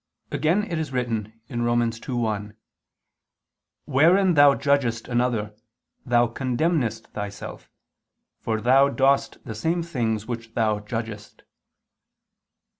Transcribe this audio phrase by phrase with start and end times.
[0.31, 1.81] Again it is written (Rom.
[1.81, 2.55] 2:1):
[3.85, 5.55] "Wherein thou judgest another,
[6.07, 7.69] thou condemnest thyself.
[8.39, 11.43] For thou dost the same things which thou judgest."